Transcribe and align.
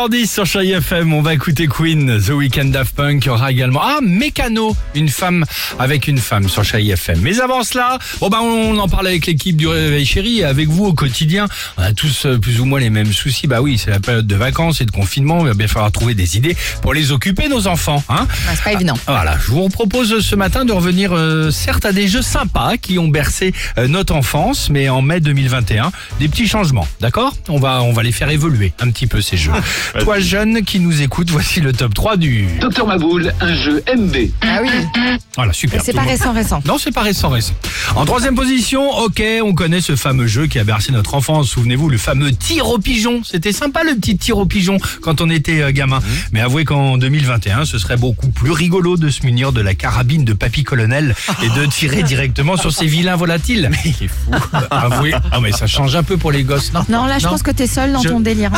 8h10 0.00 0.26
sur 0.26 0.46
Chérie 0.46 0.72
FM, 0.72 1.12
on 1.12 1.20
va 1.20 1.34
écouter 1.34 1.66
Queen, 1.66 2.18
The 2.18 2.30
Weekend 2.30 2.72
Daft 2.72 2.96
Punk, 2.96 3.22
il 3.22 3.26
y 3.26 3.30
aura 3.30 3.50
également 3.50 3.82
ah 3.82 3.98
Mécano, 4.00 4.74
une 4.94 5.10
femme 5.10 5.44
avec 5.78 6.08
une 6.08 6.16
femme 6.16 6.48
sur 6.48 6.64
Chérie 6.64 6.90
FM. 6.90 7.20
Mais 7.20 7.38
avant 7.40 7.62
cela, 7.64 7.98
bon 8.18 8.30
ben 8.30 8.38
on 8.38 8.78
en 8.78 8.88
parle 8.88 9.08
avec 9.08 9.26
l'équipe 9.26 9.58
du 9.58 9.68
Réveil 9.68 10.06
Chérie 10.06 10.38
et 10.38 10.44
avec 10.44 10.68
vous 10.68 10.86
au 10.86 10.94
quotidien. 10.94 11.48
On 11.76 11.82
a 11.82 11.92
tous 11.92 12.24
euh, 12.24 12.38
plus 12.38 12.60
ou 12.60 12.64
moins 12.64 12.80
les 12.80 12.88
mêmes 12.88 13.12
soucis. 13.12 13.46
Bah 13.46 13.60
oui, 13.60 13.76
c'est 13.76 13.90
la 13.90 14.00
période 14.00 14.26
de 14.26 14.34
vacances 14.36 14.80
et 14.80 14.86
de 14.86 14.90
confinement, 14.90 15.40
il 15.40 15.48
va 15.48 15.54
bien 15.54 15.68
falloir 15.68 15.92
trouver 15.92 16.14
des 16.14 16.38
idées 16.38 16.56
pour 16.80 16.94
les 16.94 17.12
occuper 17.12 17.48
nos 17.48 17.66
enfants, 17.66 18.02
hein. 18.08 18.26
Ouais, 18.48 18.54
c'est 18.54 18.64
pas 18.64 18.72
évident. 18.72 18.96
Voilà, 19.06 19.36
je 19.38 19.50
vous 19.50 19.68
propose 19.68 20.20
ce 20.20 20.34
matin 20.34 20.64
de 20.64 20.72
revenir 20.72 21.12
euh, 21.12 21.50
certes 21.50 21.84
à 21.84 21.92
des 21.92 22.08
jeux 22.08 22.22
sympas 22.22 22.78
qui 22.78 22.98
ont 22.98 23.08
bercé 23.08 23.52
euh, 23.76 23.86
notre 23.86 24.14
enfance, 24.14 24.70
mais 24.70 24.88
en 24.88 25.02
mai 25.02 25.20
2021, 25.20 25.92
des 26.18 26.28
petits 26.28 26.48
changements, 26.48 26.88
d'accord? 27.00 27.34
On 27.48 27.58
va 27.58 27.82
on 27.82 27.92
va 27.92 28.02
les 28.02 28.12
faire 28.12 28.30
évoluer 28.30 28.72
un 28.80 28.90
petit 28.90 29.06
peu 29.06 29.20
ces 29.20 29.36
jeux. 29.36 29.52
Toi 29.98 30.20
jeune 30.20 30.62
qui 30.62 30.78
nous 30.78 31.02
écoute, 31.02 31.30
voici 31.30 31.60
le 31.60 31.72
top 31.72 31.94
3 31.94 32.16
du 32.16 32.46
Docteur 32.60 32.86
Maboul, 32.86 33.32
un 33.40 33.54
jeu 33.54 33.82
MB. 33.96 34.16
Ah 34.42 34.58
oui, 34.62 34.68
Voilà, 35.36 35.52
super. 35.52 35.82
c'est 35.82 35.92
pas 35.92 36.02
récent, 36.02 36.32
récent. 36.32 36.62
Non, 36.64 36.78
c'est 36.78 36.92
pas 36.92 37.02
récent, 37.02 37.28
récent. 37.28 37.52
En 37.96 38.04
troisième 38.04 38.34
position, 38.36 38.88
ok, 38.90 39.22
on 39.44 39.52
connaît 39.54 39.80
ce 39.80 39.96
fameux 39.96 40.26
jeu 40.28 40.46
qui 40.46 40.58
a 40.58 40.64
bercé 40.64 40.92
notre 40.92 41.14
enfance. 41.14 41.48
Souvenez-vous, 41.48 41.88
le 41.88 41.98
fameux 41.98 42.30
tir 42.32 42.68
au 42.68 42.78
pigeon. 42.78 43.22
C'était 43.24 43.52
sympa 43.52 43.82
le 43.82 43.94
petit 43.96 44.16
tir 44.16 44.38
au 44.38 44.46
pigeon 44.46 44.78
quand 45.02 45.20
on 45.20 45.28
était 45.28 45.60
euh, 45.60 45.72
gamin. 45.72 45.98
Mais 46.32 46.40
avouez 46.40 46.64
qu'en 46.64 46.96
2021, 46.96 47.64
ce 47.64 47.78
serait 47.78 47.96
beaucoup 47.96 48.28
plus 48.28 48.52
rigolo 48.52 48.96
de 48.96 49.08
se 49.10 49.24
munir 49.26 49.52
de 49.52 49.60
la 49.60 49.74
carabine 49.74 50.24
de 50.24 50.32
Papy 50.34 50.62
Colonel 50.62 51.14
et 51.42 51.48
de 51.60 51.66
tirer 51.70 52.02
directement 52.04 52.56
sur 52.56 52.72
ces 52.72 52.86
vilains 52.86 53.16
volatiles. 53.16 53.68
Mais 53.70 53.78
il 53.84 54.04
est 54.04 54.08
fou. 54.08 54.30
Avouez. 54.70 55.14
Ah, 55.32 55.40
mais 55.40 55.52
ça 55.52 55.66
change 55.66 55.96
un 55.96 56.02
peu 56.04 56.16
pour 56.16 56.30
les 56.32 56.44
gosses, 56.44 56.72
non? 56.72 56.84
Non, 56.88 57.06
là, 57.06 57.18
je 57.18 57.26
pense 57.26 57.42
que 57.42 57.50
t'es 57.50 57.66
seul 57.66 57.92
dans 57.92 58.02
Je- 58.02 58.08
ton 58.08 58.20
délire. 58.20 58.50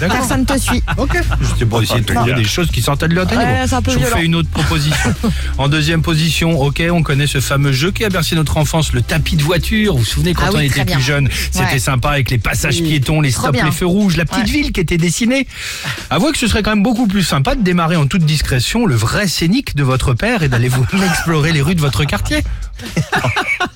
d'accord. 0.00 0.16
Personne 0.18 0.44
te 0.46 0.56
suit. 0.58 0.75
Ok. 0.96 1.18
C'était 1.52 1.66
pour 1.66 1.82
essayer 1.82 2.00
de 2.00 2.06
trouver 2.12 2.34
des 2.34 2.44
choses 2.44 2.70
qui 2.70 2.82
sortaient 2.82 3.08
de 3.08 3.14
l'autre. 3.14 3.36
Ouais, 3.36 3.64
Bon, 3.70 3.92
Je 3.92 3.98
vous 3.98 4.04
fais 4.06 4.24
une 4.24 4.34
autre 4.36 4.48
proposition. 4.50 5.14
en 5.58 5.68
deuxième 5.68 6.02
position, 6.02 6.60
ok, 6.60 6.82
on 6.90 7.02
connaît 7.02 7.26
ce 7.26 7.40
fameux 7.40 7.72
jeu 7.72 7.90
qui 7.90 8.04
a 8.04 8.08
bercé 8.08 8.34
notre 8.36 8.56
enfance, 8.56 8.92
le 8.92 9.02
tapis 9.02 9.36
de 9.36 9.42
voiture. 9.42 9.92
Vous 9.94 9.98
vous 10.00 10.04
souvenez 10.04 10.34
quand 10.34 10.44
Ah 10.46 10.50
on 10.54 10.60
était 10.60 10.84
plus 10.84 11.00
jeune, 11.02 11.28
c'était 11.50 11.64
Ouais. 11.72 11.78
sympa 11.78 12.10
avec 12.10 12.30
les 12.30 12.38
passages 12.38 12.76
Oui. 12.80 12.88
piétons, 12.88 13.20
les 13.20 13.30
stops, 13.30 13.62
les 13.62 13.70
feux 13.72 13.86
rouges, 13.86 14.16
la 14.16 14.24
petite 14.24 14.44
Ouais. 14.46 14.50
ville 14.50 14.72
qui 14.72 14.80
était 14.80 14.96
dessinée. 14.98 15.46
Avouez 16.10 16.32
que 16.32 16.38
ce 16.38 16.46
serait 16.46 16.62
quand 16.62 16.70
même 16.70 16.82
beaucoup 16.82 17.06
plus 17.06 17.22
sympa 17.22 17.54
de 17.54 17.62
démarrer 17.62 17.96
en 17.96 18.06
toute 18.06 18.24
discrétion 18.24 18.86
le 18.86 18.94
vrai 18.94 19.26
scénique 19.28 19.76
de 19.76 19.82
votre 19.82 20.14
père 20.14 20.42
et 20.42 20.48
d'aller 20.48 20.68
vous 20.68 20.84
explorer 21.10 21.52
les 21.52 21.62
rues 21.62 21.74
de 21.74 21.80
votre 21.80 22.04
quartier. 22.04 22.42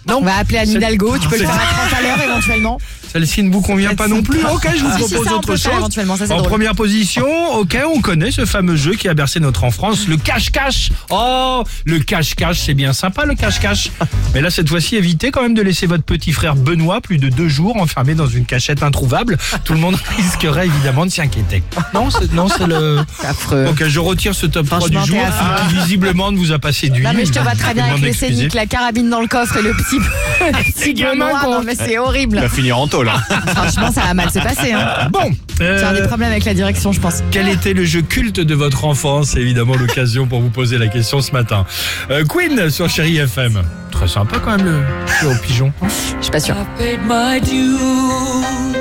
On 0.08 0.20
va 0.22 0.36
appeler 0.36 0.58
Anne 0.58 0.70
Hidalgo, 0.70 1.16
tu 1.18 1.28
peux 1.28 1.38
le 1.38 1.44
faire 1.44 1.54
à 1.54 1.88
30 1.88 1.98
à 1.98 2.02
l'heure 2.02 2.20
éventuellement. 2.22 2.78
Celle-ci 3.12 3.42
ne 3.42 3.50
vous 3.52 3.60
convient 3.60 3.94
pas 3.94 4.08
non 4.08 4.22
plus 4.22 4.38
Ok, 4.52 4.68
je 4.76 4.84
vous 4.84 4.90
Si, 4.98 5.04
si, 5.08 5.14
propose 5.14 5.26
ça, 5.28 5.34
autre 5.36 5.56
chose. 5.56 5.72
éventuellement, 5.76 6.16
ça, 6.16 6.26
c'est 6.26 6.32
en 6.32 6.38
drôle. 6.38 6.48
première 6.48 6.74
position, 6.74 7.26
ok, 7.54 7.76
on 7.92 8.00
connaît 8.00 8.30
ce 8.30 8.44
fameux 8.44 8.76
jeu 8.76 8.94
qui 8.94 9.08
a 9.08 9.14
bercé 9.14 9.40
notre 9.40 9.64
enfance, 9.64 10.06
le 10.08 10.16
cache-cache. 10.16 10.90
Oh, 11.10 11.64
le 11.86 11.98
cache-cache, 12.00 12.58
c'est 12.60 12.74
bien 12.74 12.92
sympa 12.92 13.24
le 13.24 13.34
cache-cache. 13.34 13.90
Mais 14.34 14.40
là, 14.40 14.50
cette 14.50 14.68
fois-ci, 14.68 14.96
évitez 14.96 15.30
quand 15.30 15.42
même 15.42 15.54
de 15.54 15.62
laisser 15.62 15.86
votre 15.86 16.04
petit 16.04 16.32
frère 16.32 16.54
Benoît 16.54 17.00
plus 17.00 17.18
de 17.18 17.28
deux 17.28 17.48
jours 17.48 17.76
enfermé 17.76 18.14
dans 18.14 18.26
une 18.28 18.44
cachette 18.44 18.82
introuvable. 18.82 19.38
Tout 19.64 19.72
le 19.74 19.80
monde 19.80 19.96
risquerait 20.16 20.66
évidemment 20.66 21.04
de 21.06 21.10
s'y 21.10 21.20
inquiéter. 21.20 21.62
Non, 21.94 22.10
c'est 22.10 22.32
non, 22.32 22.48
c'est 22.48 22.66
le. 22.66 22.98
Affreux. 23.24 23.64
Donc, 23.64 23.82
je 23.84 23.98
retire 23.98 24.34
ce 24.34 24.46
top 24.46 24.66
3 24.66 24.88
du 24.88 24.94
jour 25.04 25.18
qui 25.68 25.74
visiblement 25.74 26.30
ne 26.32 26.36
vous 26.38 26.52
a 26.52 26.58
pas 26.58 26.72
séduit. 26.72 27.02
Non 27.04 27.12
mais 27.14 27.24
je 27.24 27.32
te 27.32 27.38
vois 27.38 27.54
très 27.54 27.74
bien 27.74 27.84
avec 27.86 28.00
les 28.02 28.12
scéniques, 28.12 28.54
la 28.54 28.66
carabine 28.66 29.10
dans 29.10 29.20
le 29.20 29.26
coffre 29.26 29.56
et 29.56 29.62
le 29.62 29.72
petit, 29.74 29.96
le 30.40 30.72
petit 30.72 30.94
gamin 30.94 31.30
Non 31.44 31.62
mais 31.64 31.74
c'est 31.74 31.98
horrible. 31.98 32.48
finir 32.48 32.78
en 32.78 32.86
tôle. 33.04 33.08
hein. 33.08 33.40
Franchement, 33.54 33.90
ça 33.92 34.02
va 34.02 34.14
mal 34.14 34.30
se 34.30 34.38
passer. 34.38 34.72
Hein. 34.72 35.08
Bon, 35.10 35.30
Tu 35.56 35.62
as 35.64 35.92
des 35.92 36.00
euh, 36.00 36.06
problèmes 36.06 36.30
avec 36.30 36.44
la 36.44 36.54
direction, 36.54 36.92
je 36.92 37.00
pense. 37.00 37.22
Quel 37.30 37.48
était 37.48 37.72
le 37.72 37.84
jeu 37.84 38.02
culte 38.02 38.40
de 38.40 38.54
votre 38.54 38.84
enfance? 38.84 39.30
C'est 39.30 39.40
évidemment 39.40 39.74
l'occasion 39.76 40.26
pour 40.26 40.40
vous 40.40 40.50
poser 40.50 40.78
la 40.78 40.88
question 40.88 41.20
ce 41.20 41.32
matin. 41.32 41.66
Euh, 42.10 42.24
Queen 42.24 42.70
sur 42.70 42.88
Chéri 42.88 43.18
FM. 43.18 43.62
Très 43.90 44.08
sympa 44.08 44.38
quand 44.38 44.56
même 44.56 44.64
le 44.66 44.82
jeu 45.20 45.28
au 45.28 45.34
pigeon. 45.42 45.72
Je 45.82 46.22
suis 46.22 46.30
pas 46.30 46.40
sûre. 46.40 46.54
I 46.56 46.78
paid 46.78 47.00
my 47.06 47.40
dues. 47.40 48.79